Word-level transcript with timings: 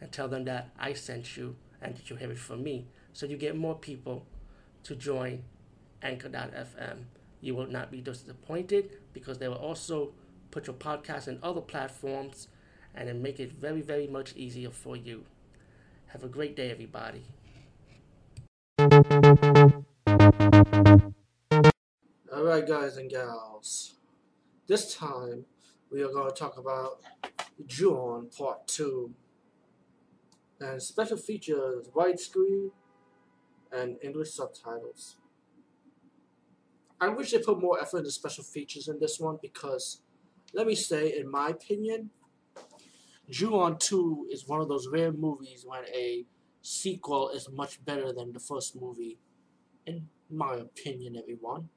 and 0.00 0.10
tell 0.12 0.28
them 0.28 0.44
that 0.44 0.70
I 0.78 0.92
sent 0.92 1.36
you 1.36 1.56
and 1.80 1.96
that 1.96 2.10
you 2.10 2.16
have 2.16 2.30
it 2.30 2.38
from 2.38 2.62
me. 2.62 2.86
So 3.12 3.26
you 3.26 3.36
get 3.36 3.56
more 3.56 3.74
people 3.74 4.26
to 4.84 4.94
join 4.94 5.44
Anchor.fm. 6.02 7.04
You 7.40 7.54
will 7.54 7.66
not 7.66 7.90
be 7.90 8.00
disappointed 8.00 8.90
because 9.12 9.38
they 9.38 9.48
will 9.48 9.56
also 9.56 10.12
put 10.50 10.66
your 10.66 10.76
podcast 10.76 11.28
in 11.28 11.38
other 11.42 11.60
platforms 11.60 12.48
and 12.94 13.08
then 13.08 13.22
make 13.22 13.40
it 13.40 13.52
very, 13.52 13.80
very 13.82 14.06
much 14.06 14.34
easier 14.36 14.70
for 14.70 14.96
you. 14.96 15.24
Have 16.06 16.22
a 16.22 16.28
great 16.28 16.54
day, 16.54 16.70
everybody. 16.70 17.24
Alright, 22.32 22.66
guys 22.66 22.96
and 22.96 23.10
gals. 23.10 23.94
This 24.66 24.94
time 24.94 25.44
we 25.90 26.02
are 26.02 26.08
going 26.08 26.28
to 26.30 26.34
talk 26.34 26.56
about 26.56 27.00
Ju-On 27.66 28.28
Part 28.36 28.66
2 28.68 29.12
and 30.60 30.82
special 30.82 31.16
features 31.16 31.88
widescreen 31.94 32.70
and 33.72 33.96
English 34.02 34.32
subtitles. 34.32 35.16
I 37.00 37.08
wish 37.08 37.32
they 37.32 37.38
put 37.38 37.60
more 37.60 37.80
effort 37.80 37.98
into 37.98 38.10
special 38.10 38.44
features 38.44 38.88
in 38.88 38.98
this 38.98 39.18
one 39.18 39.38
because, 39.42 40.00
let 40.52 40.66
me 40.66 40.74
say, 40.74 41.18
in 41.18 41.30
my 41.30 41.48
opinion, 41.48 42.10
Ju-On 43.28 43.78
2 43.78 44.28
is 44.30 44.46
one 44.46 44.60
of 44.60 44.68
those 44.68 44.88
rare 44.88 45.12
movies 45.12 45.64
when 45.66 45.84
a 45.86 46.24
sequel 46.62 47.30
is 47.30 47.48
much 47.50 47.84
better 47.84 48.12
than 48.12 48.32
the 48.32 48.40
first 48.40 48.80
movie. 48.80 49.18
In 49.86 50.08
my 50.30 50.54
opinion, 50.54 51.16
everyone. 51.16 51.68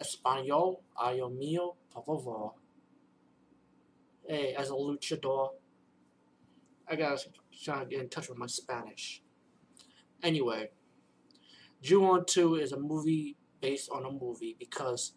Espanol, 0.00 0.82
ayo 0.98 1.30
mío, 1.30 1.76
por 1.90 2.04
favor. 2.04 2.52
Hey, 4.26 4.54
as 4.54 4.70
a 4.70 4.74
luchador, 4.74 5.50
I 6.88 6.96
gotta 6.96 7.18
try 7.58 7.80
to 7.80 7.86
get 7.86 8.00
in 8.00 8.08
touch 8.08 8.28
with 8.28 8.38
my 8.38 8.46
Spanish. 8.46 9.22
Anyway, 10.22 10.70
Ju-On 11.82 12.24
2 12.24 12.56
is 12.56 12.72
a 12.72 12.78
movie 12.78 13.36
based 13.60 13.90
on 13.90 14.04
a 14.04 14.10
movie 14.10 14.56
because 14.58 15.12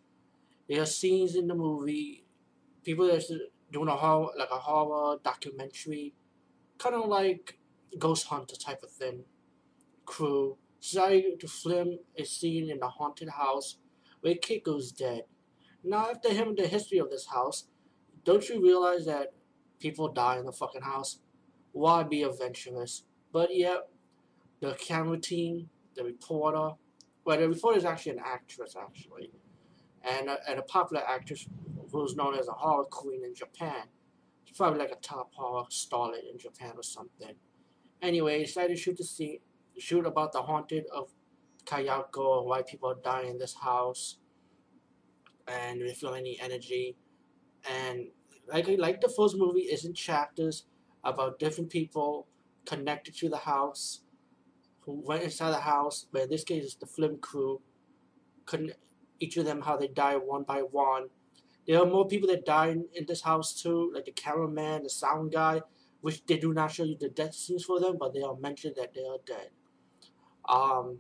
there 0.70 0.82
are 0.82 0.86
scenes 0.86 1.36
in 1.36 1.48
the 1.48 1.56
movie, 1.56 2.26
people 2.84 3.08
that 3.08 3.30
are 3.30 3.38
doing 3.72 3.90
a 3.90 3.96
horror, 3.96 4.30
like 4.38 4.50
a 4.52 4.56
horror 4.56 5.18
documentary, 5.24 6.14
kind 6.78 6.96
of 6.96 7.08
like 7.08 7.58
Ghost 7.98 8.28
Hunter 8.28 8.56
type 8.56 8.84
of 8.84 8.92
thing. 8.92 9.26
Crew 10.06 10.58
decided 10.82 11.40
to 11.40 11.48
film 11.48 11.98
a 12.18 12.24
scene 12.24 12.70
in 12.70 12.82
a 12.82 12.90
haunted 12.90 13.30
house 13.30 13.78
where 14.22 14.36
Keiko's 14.36 14.92
dead. 14.92 15.24
Now, 15.84 16.10
after 16.12 16.30
hearing 16.30 16.56
the 16.56 16.68
history 16.68 16.98
of 16.98 17.10
this 17.10 17.28
house, 17.28 17.66
don't 18.24 18.48
you 18.48 18.62
realize 18.62 19.06
that 19.06 19.34
people 19.80 20.08
die 20.12 20.38
in 20.38 20.46
the 20.46 20.52
fucking 20.54 20.82
house? 20.82 21.20
Why 21.74 22.04
be 22.04 22.24
adventurous? 22.24 23.04
But 23.32 23.50
yeah, 23.54 23.78
the 24.62 24.74
camera 24.76 25.18
team, 25.18 25.70
the 25.96 26.04
reporter, 26.04 26.76
well, 27.26 27.40
the 27.40 27.50
reporter 27.50 27.78
is 27.78 27.86
actually 27.86 28.14
an 28.14 28.24
actress, 28.26 28.76
actually, 28.80 29.32
and 30.04 30.30
a, 30.30 30.38
and 30.48 30.60
a 30.60 30.64
popular 30.64 31.04
actress 31.08 31.48
who's 31.92 32.16
known 32.16 32.36
as 32.36 32.48
a 32.48 32.52
horror 32.52 32.86
queen 32.86 33.24
in 33.26 33.34
Japan. 33.34 33.88
She's 34.46 34.56
probably 34.56 34.80
like 34.80 34.92
a 34.92 35.02
top 35.02 35.34
horror 35.34 35.66
starlet 35.70 36.30
in 36.32 36.38
Japan 36.38 36.74
or 36.76 36.84
something. 36.84 37.36
Anyway, 38.02 38.44
decided 38.44 38.76
to 38.76 38.82
shoot 38.82 38.98
the 38.98 39.04
scene, 39.04 39.40
shoot 39.78 40.06
about 40.06 40.32
the 40.32 40.42
haunted 40.44 40.86
of 40.94 41.12
Kayako 41.66 42.46
why 42.46 42.62
people 42.62 42.90
are 42.90 43.00
dying 43.04 43.30
in 43.30 43.38
this 43.40 43.56
house, 43.56 44.18
and 45.48 45.82
they 45.82 45.94
feel 45.94 46.14
any 46.14 46.40
energy, 46.40 46.98
and 47.70 48.10
like 48.48 48.68
like 48.78 49.02
the 49.02 49.10
first 49.10 49.38
movie 49.38 49.62
is 49.62 49.86
in 49.86 49.94
chapters 49.94 50.66
about 51.04 51.40
different 51.40 51.70
people 51.70 52.28
connected 52.66 53.16
to 53.16 53.30
the 53.30 53.38
house 53.38 54.02
who 54.82 55.02
went 55.06 55.24
inside 55.24 55.52
the 55.52 55.62
house, 55.62 56.08
but 56.12 56.24
in 56.24 56.30
this 56.30 56.44
case 56.44 56.64
it's 56.64 56.76
the 56.76 56.86
film 56.86 57.18
crew. 57.18 57.62
Couldn't 58.46 58.74
each 59.20 59.38
of 59.38 59.46
them 59.46 59.62
how 59.62 59.78
they 59.78 59.88
die 59.88 60.16
one 60.16 60.44
by 60.44 60.60
one. 60.60 61.10
There 61.66 61.80
are 61.82 61.86
more 61.86 62.08
people 62.08 62.28
that 62.28 62.46
died 62.46 62.72
in, 62.72 62.86
in 62.94 63.06
this 63.06 63.22
house 63.22 63.62
too, 63.62 63.92
like 63.96 64.06
the 64.06 64.12
cameraman, 64.12 64.84
the 64.84 64.90
sound 64.90 65.32
guy, 65.32 65.62
which 66.02 66.26
they 66.26 66.38
do 66.38 66.54
not 66.54 66.72
show 66.72 66.84
you 66.84 66.98
the 67.00 67.10
death 67.10 67.34
scenes 67.34 67.64
for 67.64 67.80
them, 67.80 67.98
but 67.98 68.14
they 68.14 68.22
are 68.22 68.36
mentioned 68.36 68.76
that 68.76 68.94
they 68.94 69.02
are 69.02 69.20
dead. 69.26 69.50
Um, 70.50 71.00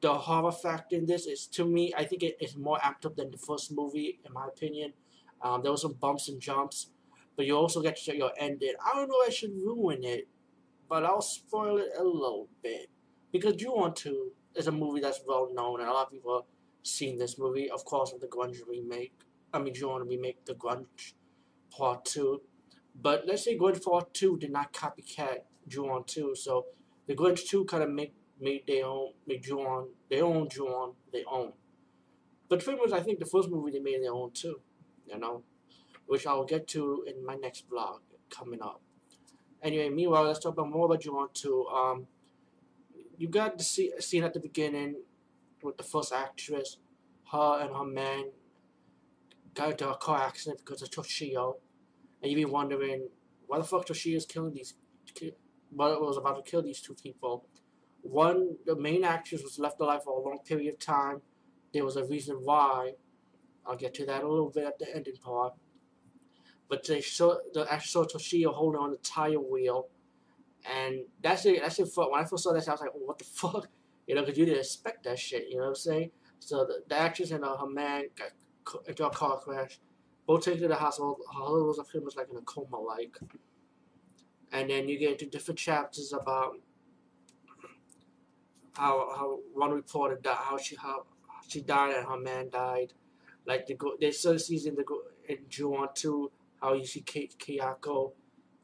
the 0.00 0.12
horror 0.12 0.50
factor 0.50 0.96
in 0.96 1.06
this 1.06 1.26
is, 1.26 1.46
to 1.46 1.64
me, 1.64 1.94
I 1.96 2.04
think 2.04 2.24
it 2.24 2.36
is 2.40 2.56
more 2.56 2.78
active 2.82 3.14
than 3.14 3.30
the 3.30 3.38
first 3.38 3.70
movie, 3.70 4.18
in 4.26 4.32
my 4.32 4.48
opinion. 4.48 4.94
Um, 5.40 5.62
there 5.62 5.70
were 5.70 5.78
some 5.78 5.92
bumps 5.92 6.28
and 6.28 6.40
jumps, 6.40 6.88
but 7.36 7.46
you 7.46 7.56
also 7.56 7.82
get 7.82 7.96
to 7.96 8.02
check 8.02 8.16
your 8.16 8.32
ending. 8.38 8.74
I 8.84 8.94
don't 8.94 9.08
know 9.08 9.22
if 9.22 9.28
I 9.28 9.32
should 9.32 9.54
ruin 9.54 10.04
it, 10.04 10.28
but 10.88 11.04
I'll 11.04 11.22
spoil 11.22 11.78
it 11.78 11.90
a 11.98 12.04
little 12.04 12.48
bit. 12.62 12.90
Because 13.32 13.56
Ju-On 13.56 13.94
2 13.94 14.32
is 14.56 14.66
a 14.66 14.72
movie 14.72 15.00
that's 15.00 15.22
well 15.26 15.50
known, 15.52 15.80
and 15.80 15.88
a 15.88 15.92
lot 15.92 16.06
of 16.06 16.12
people 16.12 16.34
have 16.34 16.44
seen 16.82 17.18
this 17.18 17.38
movie. 17.38 17.70
Of 17.70 17.84
course, 17.84 18.12
with 18.12 18.20
the 18.20 18.28
Grudge 18.28 18.60
remake. 18.68 19.14
I 19.54 19.58
mean, 19.58 19.74
Ju-On 19.74 20.06
remake 20.06 20.44
The 20.44 20.54
Grudge 20.54 21.14
Part 21.70 22.04
2. 22.04 22.42
But 22.94 23.24
let's 23.26 23.44
say 23.44 23.56
Grudge 23.56 23.82
Part 23.82 24.12
2 24.12 24.38
did 24.38 24.52
not 24.52 24.72
copycat 24.72 25.44
Ju-On 25.68 26.04
2, 26.04 26.34
so 26.34 26.66
the 27.06 27.14
Grudge 27.14 27.44
2 27.48 27.64
kind 27.64 27.82
of 27.82 27.90
made, 27.90 28.12
made 28.40 28.66
their 28.66 28.84
own, 28.84 29.12
made 29.26 29.42
Ju-On, 29.42 29.88
their 30.10 30.24
own 30.24 30.48
Ju-On, 30.48 30.92
their 31.12 31.24
own. 31.30 31.52
But 32.48 32.62
pretty 32.62 32.78
much, 32.78 32.92
I 32.92 33.00
think 33.00 33.18
the 33.18 33.24
first 33.26 33.48
movie 33.48 33.70
they 33.70 33.78
made 33.78 34.02
their 34.02 34.12
own 34.12 34.32
too, 34.32 34.60
you 35.06 35.18
know, 35.18 35.42
which 36.12 36.26
I'll 36.26 36.44
get 36.44 36.68
to 36.68 37.06
in 37.06 37.24
my 37.24 37.36
next 37.36 37.70
vlog 37.70 38.00
coming 38.28 38.60
up. 38.60 38.82
Anyway, 39.62 39.88
meanwhile, 39.88 40.24
let's 40.24 40.40
talk 40.40 40.52
about 40.52 40.68
more 40.68 40.84
about 40.84 41.00
Ju-On 41.00 41.28
2. 41.32 41.66
Um, 41.68 42.06
you 43.16 43.28
got 43.28 43.56
the 43.56 43.64
scene 43.64 44.22
at 44.22 44.34
the 44.34 44.40
beginning 44.40 44.96
with 45.62 45.78
the 45.78 45.82
first 45.82 46.12
actress, 46.12 46.76
her 47.32 47.60
and 47.62 47.74
her 47.74 47.86
man 47.86 48.24
got 49.54 49.70
into 49.70 49.88
a 49.88 49.96
car 49.96 50.20
accident 50.22 50.58
because 50.58 50.82
of 50.82 50.90
Toshio, 50.90 51.54
and 52.20 52.30
you'd 52.30 52.36
be 52.36 52.44
wondering 52.44 53.08
why 53.46 53.56
the 53.56 53.64
fuck 53.64 53.86
Toshio 53.86 54.16
is 54.16 54.26
killing 54.26 54.52
these, 54.52 54.74
what 55.70 55.98
was 55.98 56.18
about 56.18 56.44
to 56.44 56.50
kill 56.50 56.60
these 56.60 56.82
two 56.82 56.92
people. 56.92 57.46
One, 58.02 58.56
the 58.66 58.76
main 58.76 59.02
actress 59.02 59.42
was 59.42 59.58
left 59.58 59.80
alive 59.80 60.04
for 60.04 60.20
a 60.20 60.22
long 60.22 60.40
period 60.44 60.74
of 60.74 60.78
time. 60.78 61.22
There 61.72 61.86
was 61.86 61.96
a 61.96 62.04
reason 62.04 62.36
why. 62.42 62.96
I'll 63.64 63.76
get 63.76 63.94
to 63.94 64.04
that 64.04 64.24
a 64.24 64.28
little 64.28 64.50
bit 64.50 64.64
at 64.66 64.78
the 64.78 64.94
ending 64.94 65.16
part. 65.16 65.54
But 66.68 66.86
they 66.86 67.00
saw 67.00 67.36
the 67.52 67.70
actual 67.70 68.06
Toshio 68.06 68.52
holding 68.54 68.80
on 68.80 68.90
the 68.90 68.96
tire 68.98 69.40
wheel, 69.40 69.88
and 70.70 71.04
that's 71.22 71.44
it. 71.46 71.60
That's 71.60 71.78
it. 71.78 71.88
When 71.94 72.08
I 72.14 72.24
first 72.24 72.44
saw 72.44 72.52
that, 72.52 72.66
I 72.68 72.72
was 72.72 72.80
like, 72.80 72.90
oh, 72.94 73.00
"What 73.04 73.18
the 73.18 73.24
fuck?" 73.40 73.68
You 74.06 74.14
know, 74.14 74.22
because 74.22 74.38
you 74.38 74.46
didn't 74.46 74.60
expect 74.60 75.04
that 75.04 75.18
shit. 75.18 75.48
You 75.48 75.56
know 75.56 75.64
what 75.64 75.68
I'm 75.70 75.74
saying? 75.76 76.10
So 76.38 76.64
the, 76.64 76.82
the 76.88 76.98
actress 76.98 77.30
and 77.30 77.44
uh, 77.44 77.56
her 77.56 77.68
man 77.68 78.04
got 78.96 79.14
a 79.14 79.16
car 79.16 79.38
crash. 79.38 79.78
Both 80.26 80.44
taken 80.44 80.62
to 80.62 80.68
the 80.68 80.74
hospital. 80.74 81.18
Her 81.32 81.44
husband 81.44 81.66
was 81.66 81.80
pretty 81.88 82.04
much 82.04 82.16
like 82.16 82.28
in 82.30 82.36
a 82.36 82.42
coma, 82.42 82.78
like. 82.78 83.16
And 84.52 84.70
then 84.70 84.88
you 84.88 84.98
get 84.98 85.12
into 85.12 85.26
different 85.26 85.58
chapters 85.58 86.12
about 86.12 86.56
how 88.76 89.14
how 89.16 89.38
one 89.54 89.72
reported 89.72 90.22
that 90.24 90.36
how 90.36 90.58
she 90.58 90.76
how 90.76 91.04
she 91.48 91.60
died 91.60 91.94
and 91.94 92.06
her 92.06 92.18
man 92.18 92.50
died. 92.50 92.92
Like 93.46 93.66
the 93.66 93.76
they 94.00 94.10
still 94.10 94.38
season 94.38 94.76
the 94.76 94.84
in 95.28 95.38
Ju-On 95.48 95.88
2 95.94 96.30
how 96.62 96.74
you 96.74 96.86
see 96.86 97.00
Kate 97.00 97.34
Kayako 97.38 98.12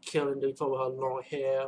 killing 0.01 0.41
the 0.41 0.47
people 0.47 0.71
with 0.71 0.81
her 0.81 0.87
long 0.87 1.23
hair. 1.29 1.67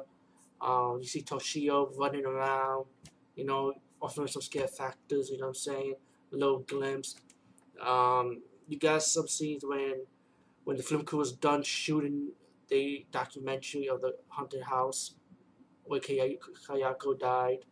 Um, 0.61 0.99
you 1.01 1.09
see 1.09 1.23
Toshio 1.23 1.91
running 1.99 2.25
around, 2.25 2.87
you 3.35 3.45
know, 3.45 3.75
offering 4.01 4.29
some 4.29 4.43
scare 4.43 4.69
factors, 4.69 5.31
you 5.31 5.39
know 5.39 5.47
what 5.47 5.49
I'm 5.49 5.55
saying? 5.55 5.95
A 6.33 6.37
little 6.37 6.61
glimpse. 6.61 7.17
Um, 7.85 8.43
you 8.69 8.79
got 8.79 9.03
some 9.03 9.27
scenes 9.27 9.65
when 9.67 10.05
when 10.65 10.77
the 10.77 10.83
film 10.83 11.05
crew 11.05 11.19
was 11.19 11.33
done 11.33 11.63
shooting 11.63 12.31
the 12.69 13.05
documentary 13.11 13.89
of 13.89 14.01
the 14.01 14.15
haunted 14.29 14.63
house 14.63 15.15
where 15.85 16.01
Kayako 16.01 17.19
died. 17.19 17.65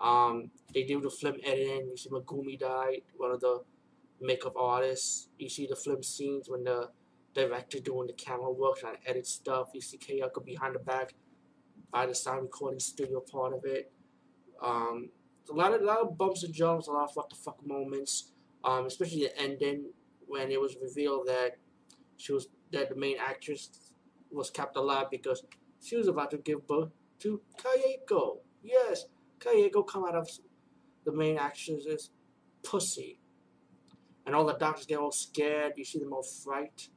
Um, 0.00 0.50
they 0.74 0.84
do 0.84 1.00
the 1.00 1.10
film 1.10 1.36
editing. 1.44 1.88
You 1.90 1.96
see 1.96 2.10
Megumi 2.10 2.58
died, 2.58 3.02
one 3.16 3.30
of 3.30 3.40
the 3.40 3.62
makeup 4.20 4.54
artists. 4.56 5.28
You 5.38 5.48
see 5.48 5.66
the 5.66 5.76
film 5.76 6.02
scenes 6.02 6.50
when 6.50 6.64
the 6.64 6.90
director 7.38 7.78
doing 7.78 8.06
the 8.06 8.12
camera 8.12 8.50
work, 8.50 8.78
trying 8.78 8.96
to 8.96 9.08
edit 9.08 9.26
stuff. 9.26 9.70
You 9.74 9.80
see 9.80 9.98
Kayako 9.98 10.44
behind 10.44 10.74
the 10.74 10.80
back 10.80 11.14
by 11.92 12.06
the 12.06 12.14
sound 12.14 12.42
recording 12.42 12.80
studio 12.80 13.20
part 13.20 13.52
of 13.52 13.64
it. 13.64 13.92
Um, 14.62 15.10
a 15.50 15.54
lot 15.54 15.72
of 15.72 15.80
a 15.80 15.84
lot 15.84 15.98
of 16.00 16.18
bumps 16.18 16.42
and 16.42 16.52
jumps, 16.52 16.88
a 16.88 16.92
lot 16.92 17.10
of 17.10 17.14
what 17.14 17.30
the 17.30 17.36
fuck 17.36 17.58
moments. 17.64 18.32
Um, 18.64 18.86
especially 18.86 19.20
the 19.20 19.40
ending 19.40 19.90
when 20.26 20.50
it 20.50 20.60
was 20.60 20.76
revealed 20.82 21.28
that 21.28 21.58
she 22.16 22.32
was 22.32 22.48
that 22.72 22.88
the 22.88 22.96
main 22.96 23.16
actress 23.18 23.70
was 24.30 24.50
kept 24.50 24.76
alive 24.76 25.06
because 25.10 25.44
she 25.82 25.96
was 25.96 26.08
about 26.08 26.30
to 26.32 26.38
give 26.38 26.66
birth 26.66 26.90
to 27.20 27.40
Kayako. 27.56 28.38
Yes, 28.62 29.06
Kayako 29.38 29.86
come 29.86 30.04
out 30.04 30.16
of 30.16 30.28
the 31.04 31.12
main 31.12 31.38
actress's 31.38 32.10
pussy. 32.62 33.20
And 34.26 34.34
all 34.34 34.44
the 34.44 34.52
doctors 34.54 34.84
get 34.84 34.98
all 34.98 35.12
scared. 35.12 35.72
You 35.76 35.84
see 35.84 36.00
them 36.00 36.12
all 36.12 36.22
fright. 36.22 36.90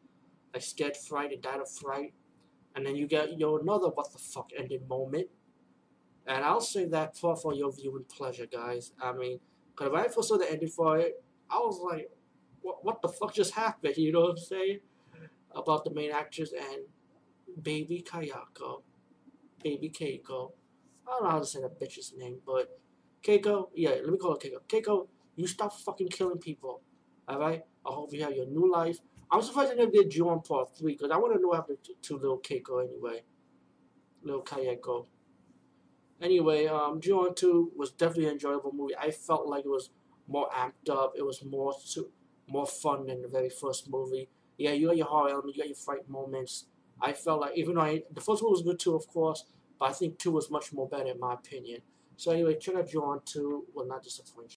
Like 0.54 0.64
scared 0.64 0.98
fright, 0.98 1.30
they 1.30 1.38
died 1.38 1.62
of 1.62 1.70
fright. 1.70 2.14
And 2.76 2.86
then 2.86 2.96
you 2.96 3.08
get 3.08 3.38
your 3.38 3.60
another 3.60 3.90
what 3.90 4.12
the 4.12 4.20
fuck 4.20 4.52
ending 4.58 4.88
moment. 4.88 5.28
And 6.26 6.46
I'll 6.46 6.62
say 6.62 6.86
that 6.86 7.18
for, 7.18 7.36
for 7.36 7.54
your 7.54 7.72
viewing 7.72 8.06
pleasure, 8.06 8.46
guys. 8.46 8.94
I 9.02 9.12
mean, 9.12 9.40
because 9.72 9.92
when 9.92 10.02
I 10.02 10.08
first 10.08 10.30
saw 10.30 10.38
the 10.38 10.50
ending 10.50 10.70
for 10.70 10.98
it, 11.00 11.24
I 11.50 11.58
was 11.58 11.80
like, 11.80 12.10
what, 12.62 12.86
what 12.86 13.02
the 13.02 13.10
fuck 13.10 13.34
just 13.34 13.54
happened? 13.54 13.96
You 13.98 14.12
know 14.12 14.22
what 14.22 14.32
I'm 14.32 14.38
saying? 14.38 14.80
About 15.54 15.84
the 15.84 15.92
main 15.92 16.12
actress 16.12 16.54
and 16.54 16.84
baby 17.62 18.06
Kayako. 18.08 18.84
Baby 19.64 19.90
Keiko. 19.90 20.52
I 21.08 21.12
don't 21.12 21.24
know 21.24 21.30
how 21.30 21.40
to 21.40 21.46
say 21.46 21.62
that 21.62 21.80
bitch's 21.80 22.14
name, 22.18 22.40
but 22.46 22.80
Keiko, 23.24 23.70
yeah, 23.76 23.90
let 23.90 24.08
me 24.08 24.18
call 24.18 24.32
her 24.32 24.38
Keiko. 24.38 24.62
Keiko, 24.68 25.08
you 25.36 25.48
stop 25.48 25.74
fucking 25.74 26.08
killing 26.10 26.38
people. 26.38 26.82
Alright? 27.30 27.64
I 27.86 27.90
hope 27.90 28.14
you 28.14 28.24
have 28.24 28.34
your 28.34 28.48
new 28.48 28.72
life. 28.72 28.98
I'm 29.32 29.42
surprised 29.42 29.72
they 29.72 29.76
never 29.76 29.92
did 29.92 30.10
Ju-on 30.10 30.42
Part 30.42 30.78
3, 30.78 30.94
because 30.94 31.12
I 31.12 31.18
want 31.18 31.34
to 31.36 31.42
know 31.42 31.50
what 31.50 31.58
happened 31.58 31.78
to, 31.86 31.94
to 32.02 32.18
little 32.18 32.40
Keiko 32.40 32.84
anyway. 32.84 33.24
Little 34.24 34.44
Kayako. 34.44 35.06
Anyway, 36.22 36.68
um, 36.68 37.00
Ju-on 37.00 37.34
2 37.34 37.72
was 37.76 37.92
definitely 37.92 38.26
an 38.26 38.34
enjoyable 38.34 38.74
movie. 38.74 38.96
I 38.98 39.12
felt 39.12 39.48
like 39.48 39.66
it 39.66 39.70
was 39.70 39.90
more 40.28 40.50
amped 40.50 40.92
up. 40.92 41.14
It 41.18 41.26
was 41.26 41.44
more 41.44 41.74
more 42.48 42.68
fun 42.68 43.08
than 43.08 43.22
the 43.22 43.28
very 43.30 43.50
first 43.50 43.90
movie. 43.90 44.30
Yeah, 44.58 44.72
you 44.72 44.88
got 44.88 44.98
your 44.98 45.08
horror 45.08 45.30
element, 45.30 45.56
you 45.56 45.64
got 45.64 45.70
your 45.70 45.76
fight 45.76 46.10
moments. 46.10 46.66
I 47.02 47.14
felt 47.14 47.40
like, 47.42 47.58
even 47.58 47.76
though 47.76 47.82
I, 47.82 48.04
the 48.14 48.22
first 48.22 48.44
one 48.44 48.52
was 48.52 48.62
good 48.62 48.78
too, 48.78 48.94
of 48.96 49.08
course, 49.08 49.46
but 49.80 49.90
I 49.90 49.94
think 49.94 50.20
2 50.20 50.32
was 50.32 50.52
much 50.52 50.74
more 50.74 50.88
better 50.88 51.12
in 51.12 51.20
my 51.20 51.34
opinion. 51.34 51.82
So 52.18 52.32
anyway, 52.32 52.58
check 52.60 52.76
out 52.76 52.90
Ju-on 52.90 53.22
2 53.26 53.68
will 53.74 53.88
not 53.88 54.04
disappoint 54.04 54.36
you. 54.44 54.50